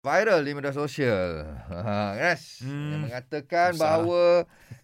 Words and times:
viral 0.00 0.40
di 0.40 0.52
media 0.56 0.72
sosial. 0.72 1.44
Ha, 1.68 2.16
yes. 2.16 2.64
Hmm. 2.64 2.88
Yang 2.96 3.00
mengatakan 3.08 3.70
Susah. 3.76 3.82
bahawa 3.84 4.24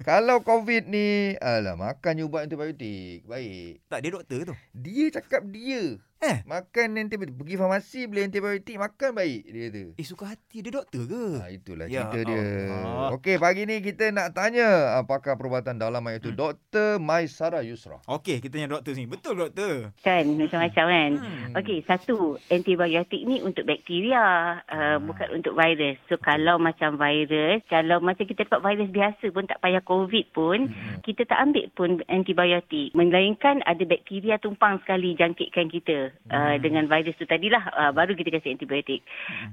kalau 0.04 0.44
COVID 0.44 0.92
ni, 0.92 1.40
alah 1.40 1.72
makan 1.72 2.20
ubat 2.28 2.44
antibiotik. 2.44 3.24
Baik. 3.24 3.80
Tak, 3.88 3.98
dia 4.04 4.10
doktor 4.12 4.38
tu. 4.52 4.54
Dia 4.76 5.06
cakap 5.08 5.48
dia. 5.48 5.96
Eh? 6.18 6.40
Makan 6.42 6.96
antibiotik. 6.96 7.36
Pergi 7.36 7.54
farmasi 7.54 8.08
beli 8.08 8.24
antibiotik, 8.24 8.74
makan 8.74 9.12
baik. 9.12 9.40
Dia 9.46 9.62
kata. 9.68 9.82
Eh, 9.94 10.02
suka 10.02 10.24
hati 10.26 10.58
dia 10.58 10.72
doktor 10.72 11.04
ke? 11.04 11.22
Ha, 11.36 11.52
itulah 11.52 11.84
Ya 11.86 12.08
cerita 12.08 12.18
dia. 12.24 12.40
Allah. 12.72 13.12
Okey, 13.12 13.36
pagi 13.36 13.62
ni 13.62 13.78
kita 13.78 14.08
nak 14.10 14.32
tanya 14.32 14.96
apakah 14.96 15.36
perubatan 15.36 15.76
dalaman 15.76 16.16
iaitu 16.16 16.32
Hmm. 16.32 16.40
Dr. 16.48 16.96
Maisara 16.98 17.60
Yusra. 17.60 18.00
Okey, 18.02 18.40
kita 18.40 18.56
tanya 18.56 18.72
doktor 18.72 18.96
sini. 18.96 19.04
Betul 19.06 19.36
doktor? 19.38 19.92
kan 20.00 20.24
macam-macam 20.26 20.84
kan. 20.88 21.10
Hmm. 21.20 21.52
Okey, 21.54 21.84
satu 21.84 22.16
antibiotik 22.48 23.20
ni 23.22 23.38
untuk 23.38 23.62
bakteria, 23.62 24.24
uh, 24.64 24.96
bukan 24.98 25.28
untuk 25.34 25.52
virus. 25.52 26.00
So 26.06 26.16
kalau 26.16 26.56
macam 26.56 26.96
virus, 26.96 27.60
kalau 27.66 28.00
macam 28.00 28.24
kita 28.24 28.48
dapat 28.48 28.64
virus 28.64 28.88
biasa 28.88 29.24
pun 29.30 29.44
tak 29.44 29.60
payah 29.60 29.84
COVID 29.84 30.32
pun, 30.32 30.58
Hmm. 30.66 30.98
kita 31.02 31.22
tak 31.24 31.44
ambil 31.44 31.68
pun 31.70 31.90
antibiotik. 32.08 32.90
Melainkan 32.90 33.60
ada 33.62 33.84
bakteria 33.84 34.38
tumpang 34.38 34.80
sekali 34.80 35.12
jangkitkan 35.14 35.68
kita 35.68 36.05
uh, 36.28 36.54
Hmm. 36.56 36.60
dengan 36.60 36.84
virus 36.86 37.16
tu 37.16 37.24
tadilah 37.24 37.62
uh, 37.72 37.90
baru 37.90 38.12
kita 38.12 38.30
kasih 38.32 38.54
antibiotik. 38.54 39.00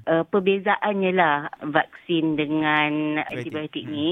Uh, 0.06 0.24
perbezaannya 0.24 1.12
lah 1.12 1.48
vaksin 1.62 2.36
dengan 2.36 3.22
antibiotik 3.24 3.84
Hmm. 3.84 3.94
ni. 3.94 4.12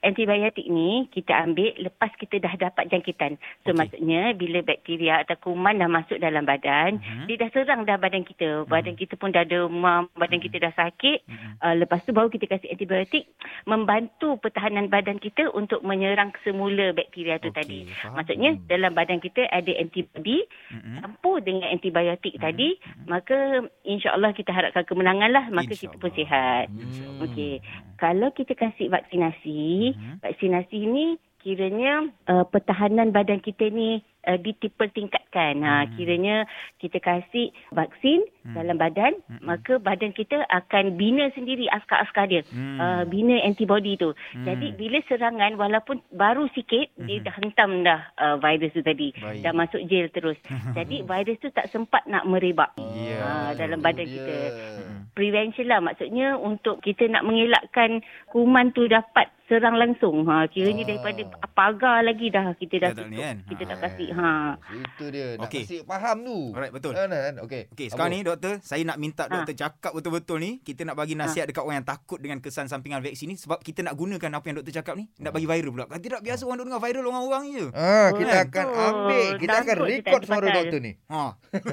Antibiotik 0.00 0.66
ni 0.66 1.06
kita 1.10 1.32
ambil 1.42 1.72
lepas 1.78 2.10
kita 2.16 2.38
dah 2.38 2.54
dapat 2.56 2.88
jangkitan. 2.88 3.36
So 3.64 3.70
Okey. 3.70 3.78
maksudnya 3.78 4.32
bila 4.32 4.60
bakteria 4.60 5.22
atau 5.22 5.36
kuman 5.40 5.78
dah 5.78 5.88
masuk 5.88 6.18
dalam 6.18 6.44
badan, 6.44 6.98
Mhm. 6.98 7.26
dia 7.26 7.36
dah 7.36 7.50
serang 7.50 7.82
dah 7.82 7.96
badan 7.96 8.22
kita. 8.22 8.64
Badan 8.66 8.94
kita 8.94 9.16
pun 9.16 9.30
dah 9.30 9.42
demam, 9.42 10.08
badan 10.14 10.38
kita 10.38 10.58
dah 10.58 10.72
sakit. 10.72 11.24
Mhm. 11.26 11.50
Uh, 11.60 11.74
lepas 11.78 12.02
tu 12.02 12.12
baru 12.12 12.28
kita 12.28 12.46
kasih 12.46 12.70
antibiotik 12.70 13.26
membantu 13.64 14.36
pertahanan 14.38 14.86
badan 14.86 15.18
kita 15.18 15.48
untuk 15.50 15.82
menyerang 15.82 16.30
semula 16.42 16.92
bakteria 16.92 17.36
tu 17.38 17.50
Okey, 17.50 17.56
tadi. 17.56 17.78
faham. 17.90 18.14
Maksudnya 18.16 18.50
dalam 18.66 18.92
badan 18.92 19.18
kita 19.18 19.46
ada 19.48 19.72
antibody 19.76 20.44
Mhm. 20.72 21.02
campur 21.02 21.40
dengan 21.40 21.68
antibiotik 21.76 22.34
Mhm. 22.36 22.42
tadi, 22.42 22.68
maka 23.04 23.36
insya-Allah 23.84 24.32
kita 24.32 24.50
harapkan 24.50 24.88
kemenangan 24.88 25.30
lah, 25.30 25.44
maka 25.52 25.76
kita 25.76 25.94
pun 26.00 26.10
sihat. 26.10 26.72
InsyaAllah. 26.72 27.24
Okey. 27.28 27.54
Kalau 27.96 28.28
kita 28.32 28.56
kasih 28.56 28.88
vaksinasi, 28.88 29.64
Mhm. 29.92 30.14
vaksinasi 30.24 30.78
ni 30.88 31.06
kiranya 31.38 32.10
uh, 32.26 32.42
pertahanan 32.42 33.14
badan 33.14 33.38
kita 33.38 33.70
ni 33.70 34.02
uh, 34.26 34.36
ditingkatkan. 34.36 35.54
Ha, 35.58 35.74
Hmm. 35.78 35.90
kiranya 35.94 36.36
kita 36.76 36.98
kasih 36.98 37.48
vaksin 37.70 38.26
Hmm. 38.42 38.54
dalam 38.54 38.76
badan, 38.76 39.14
Hmm. 39.26 39.42
maka 39.42 39.78
badan 39.78 40.10
kita 40.10 40.46
akan 40.46 40.94
bina 40.94 41.30
sendiri 41.32 41.66
askar-askar 41.68 42.26
dia. 42.26 42.42
Hmm. 42.46 42.78
Uh, 42.78 43.02
bina 43.04 43.38
antibody 43.40 43.94
tu. 43.94 44.12
Hmm. 44.32 44.44
Jadi 44.44 44.72
bila 44.72 44.98
serangan 45.02 45.54
walaupun 45.54 46.02
baru 46.10 46.46
sikit 46.48 46.90
dia 46.96 47.18
Mhm. 47.18 47.24
dah 47.24 47.34
hentam 47.36 47.70
dah 47.82 48.00
uh, 48.16 48.36
virus 48.36 48.72
tu 48.72 48.82
tadi. 48.82 49.10
Baik. 49.12 49.42
Dah 49.42 49.52
masuk 49.52 49.82
jail 49.84 50.08
terus. 50.08 50.38
Jadi 50.76 51.02
virus 51.02 51.38
tu 51.38 51.50
tak 51.50 51.68
sempat 51.68 52.06
nak 52.06 52.24
merebak. 52.24 52.74
Ya, 52.78 53.18
Ah, 53.18 53.50
betul. 53.50 53.58
dalam 53.58 53.78
badan 53.80 54.04
dia. 54.04 54.14
kita. 54.16 54.36
Hmm. 54.46 55.00
Prevention 55.12 55.66
lah 55.66 55.80
maksudnya 55.80 56.36
untuk 56.36 56.78
kita 56.78 57.06
nak 57.06 57.24
mengelakkan 57.24 58.04
kuman 58.26 58.70
tu 58.70 58.84
dapat 58.84 59.28
serang 59.46 59.74
langsung. 59.74 60.26
Ha 60.26 60.44
kiranya 60.46 60.82
Ah. 60.82 60.88
daripada 60.88 61.22
pagar 61.48 61.98
lagi 62.02 62.28
dah 62.28 62.52
kita 62.52 62.74
dah 62.78 62.90
tutup. 62.92 63.14
kan? 63.14 63.36
Kita 63.46 63.62
Ah. 63.62 63.68
tak 63.68 63.78
kasih. 63.80 64.08
Ha. 64.16 64.56
Itu 64.72 65.04
dia. 65.08 65.36
Nak 65.36 65.46
Okey. 65.46 65.62
kasi 65.62 65.76
faham 65.82 66.16
tu. 66.20 66.38
Alright, 66.50 66.72
betul. 66.72 66.92
Kan, 66.92 67.08
kan? 67.08 67.34
Okey. 67.40 67.62
Okey, 67.68 67.86
sekarang 67.88 68.10
Apa? 68.10 68.16
ni 68.16 68.24
doktor, 68.24 68.54
saya 68.60 68.82
nak 68.82 68.96
minta 68.96 69.22
Ha. 69.22 69.32
doktor 69.34 69.54
cakap 69.54 69.92
betul-betul 69.92 70.38
ni. 70.38 70.50
Kita 70.58 70.82
nak 70.82 70.94
bagi 70.94 71.12
nasihat 71.12 71.44
dekat 71.44 71.60
orang 71.60 71.76
yang 71.76 71.86
takut 71.86 72.16
dengan 72.16 72.38
kesan 72.38 72.66
sampingan 72.66 72.98
vaksin 72.98 73.28
ni 73.28 73.36
sebab 73.36 73.60
kita 73.60 73.82
nak 73.82 73.94
gunakan 73.94 74.30
apa 74.32 74.44
yang 74.44 74.56
doktor 74.56 74.72
cakap 74.74 74.94
ni. 74.94 75.06
Nak 75.16 75.30
bagi 75.30 75.44
viral 75.44 75.70
pula. 75.70 75.84
Kalau 75.86 76.00
tidak 76.00 76.20
biasa 76.22 76.42
orang 76.42 76.56
duk 76.56 76.66
dengar 76.66 76.80
viral 76.80 77.04
orang-orang 77.06 77.44
je. 77.50 77.64
Ah, 77.70 78.08
kita 78.10 78.24
Betul. 78.32 78.44
akan 78.46 78.66
ambil, 78.66 79.26
kita 79.36 79.54
akan 79.54 79.64
Takut 79.66 79.76
tak 79.76 79.92
record 79.92 80.16
ada 80.16 80.26
suara 80.26 80.46
doktor 80.50 80.80
ni. 80.80 80.92
Ha. 81.06 81.22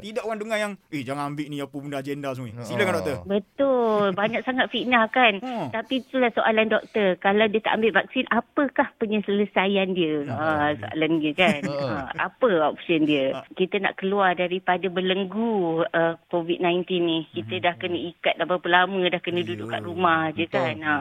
tidak 0.00 0.22
orang 0.22 0.38
dengar 0.38 0.58
yang 0.58 0.72
eh 0.88 1.02
jangan 1.02 1.24
ambil 1.28 1.46
ni 1.46 1.58
apa 1.58 1.76
benda 1.76 1.98
agenda 1.98 2.28
semua. 2.30 2.48
ni. 2.48 2.54
Silakan 2.60 2.88
Ah. 2.88 2.96
doktor. 2.96 3.16
Betul. 3.24 4.04
Banyak 4.12 4.40
sangat 4.42 4.66
fitnah 4.68 5.04
kan. 5.08 5.32
Ha. 5.40 5.72
Tapi 5.72 5.94
itulah 5.98 6.30
soalan 6.30 6.66
doktor. 6.66 7.18
Kalau 7.18 7.44
dia 7.46 7.60
tak 7.60 7.74
ambil 7.74 7.92
vaksin, 7.94 8.24
apakah 8.28 8.86
penyelesaian 8.96 9.88
dia? 9.90 10.14
Ha, 10.26 10.74
soalan 10.76 11.10
dia 11.18 11.32
kan. 11.34 11.60
Ha. 11.62 11.79
Ha, 11.80 12.28
apa 12.28 12.48
option 12.68 13.08
dia? 13.08 13.32
Ha. 13.32 13.48
Kita 13.56 13.80
nak 13.80 13.96
keluar 13.96 14.36
daripada 14.36 14.84
belenggu 14.90 15.80
uh, 15.86 16.14
COVID-19 16.28 16.84
ni. 17.00 17.18
Kita 17.32 17.56
dah 17.62 17.74
kena 17.78 17.96
ikat 17.96 18.36
dah 18.36 18.44
berapa 18.44 18.68
lama 18.68 19.00
dah 19.08 19.20
kena 19.22 19.40
duduk 19.40 19.70
Ya, 19.70 19.78
kat 19.78 19.82
rumah 19.86 20.28
je 20.34 20.44
betul. 20.44 20.54
kan. 20.60 20.76
Ha. 20.82 20.94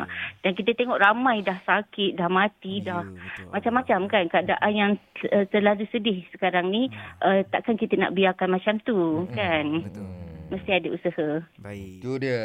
Dan 0.46 0.52
kita 0.56 0.72
tengok 0.78 1.02
ramai 1.02 1.42
dah 1.42 1.60
sakit, 1.66 2.16
dah 2.16 2.30
mati, 2.30 2.80
Ya, 2.80 2.96
dah 2.96 3.02
betul. 3.04 3.50
macam-macam 3.52 4.00
kan 4.08 4.24
keadaan 4.30 4.74
yang 4.74 4.92
uh, 5.34 5.46
terlalu 5.50 5.84
sedih 5.90 6.24
sekarang 6.32 6.70
ni. 6.70 6.88
Uh, 7.20 7.42
takkan 7.50 7.76
kita 7.76 7.98
nak 7.98 8.14
biarkan 8.14 8.54
macam 8.54 8.78
tu 8.86 9.26
kan. 9.34 9.84
Betul. 9.84 10.29
Mesti 10.50 10.70
ada 10.74 10.88
usaha. 10.90 11.28
Baik. 11.62 12.02
Itu 12.02 12.18
dia. 12.18 12.42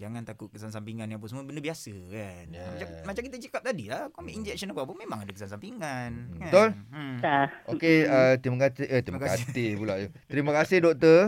Jangan 0.00 0.24
takut 0.24 0.48
kesan 0.48 0.72
sampingan 0.72 1.04
ni 1.04 1.14
apa 1.14 1.26
semua 1.28 1.44
benda 1.44 1.60
biasa 1.60 1.92
kan. 1.92 2.44
Ya. 2.48 2.64
Macam, 2.64 2.88
macam 3.12 3.22
kita 3.28 3.36
cakap 3.48 3.62
tadi 3.62 3.84
lah, 3.92 4.08
kau 4.08 4.24
ambil 4.24 4.34
injection 4.34 4.72
apa-apa 4.72 4.92
memang 4.96 5.18
ada 5.20 5.30
kesan 5.30 5.52
sampingan. 5.52 6.10
Hmm. 6.32 6.40
Kan? 6.40 6.48
Betul? 6.48 6.68
Hmm. 6.88 7.16
Dah. 7.20 7.46
Okey, 7.68 7.96
uh, 8.08 8.34
terima 8.40 8.58
kasih 8.64 8.84
eh 8.88 9.00
terima 9.04 9.18
Terima 9.20 9.36
kasih. 9.36 9.68
pula. 9.76 9.94
Terima 10.26 10.52
kasih 10.56 10.78
doktor 10.80 11.20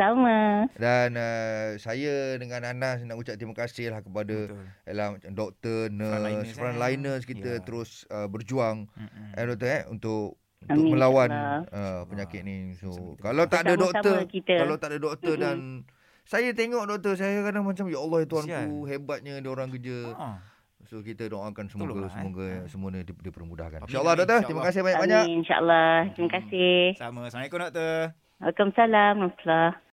Sama. 0.00 0.64
dan 0.80 1.12
uh, 1.20 1.76
saya 1.76 2.40
dengan 2.40 2.64
Anas 2.64 3.04
nak 3.04 3.20
ucap 3.20 3.36
terima 3.36 3.52
kasih 3.52 3.92
lah 3.92 4.00
kepada 4.00 4.48
ialah 4.88 5.20
doktor, 5.28 5.92
Frontliners, 5.92 6.32
nurse, 6.32 6.48
eh. 6.48 6.56
frontliners 6.56 7.24
kita 7.28 7.50
Ya. 7.56 7.60
terus 7.60 8.08
uh, 8.08 8.24
berjuang 8.24 8.88
Mm-mm. 8.96 9.36
eh 9.36 9.44
doktor 9.44 9.68
eh 9.68 9.82
untuk 9.92 10.40
untuk 10.58 10.72
Amin, 10.82 10.92
melawan 10.92 11.28
uh, 11.68 12.02
penyakit 12.04 12.40
ni. 12.42 12.72
So 12.74 12.90
Sama-sama. 12.90 13.20
kalau 13.20 13.44
tak 13.46 13.60
ada 13.62 13.74
doktor, 13.76 14.16
kita. 14.26 14.54
kalau 14.56 14.74
tak 14.76 14.88
ada 14.88 14.98
doktor 14.98 15.34
Mm-mm. 15.34 15.44
dan 15.44 15.56
saya 16.24 16.50
tengok 16.50 16.84
doktor 16.86 17.14
saya 17.14 17.38
kadang 17.40 17.62
macam 17.62 17.86
ya 17.86 17.98
Allah 17.98 18.18
Kesian. 18.24 18.68
hebatnya 18.84 19.34
dia 19.38 19.48
orang 19.48 19.68
kerja. 19.70 19.98
Ha. 20.12 20.28
So 20.82 21.02
kita 21.02 21.26
doakan 21.26 21.66
semoga 21.66 21.92
Tolonglah, 21.92 22.08
eh. 22.08 22.14
semoga 22.14 22.46
Ha. 22.46 22.66
semua 22.66 22.88
ni 22.90 23.02
di- 23.02 23.20
dipermudahkan. 23.20 23.78
InsyaAllah 23.84 24.14
doktor, 24.16 24.38
terima 24.40 24.42
insyaAllah. 24.42 24.66
kasih 24.66 24.80
banyak-banyak. 24.82 25.22
Amin, 25.22 25.36
insyaAllah. 25.36 25.94
Terima 26.14 26.30
kasih. 26.32 26.74
Sama. 26.94 27.20
Assalamualaikum 27.26 27.58
doktor. 27.60 27.98
Waalaikumsalam. 28.36 29.12
Warahmatullahi 29.16 29.76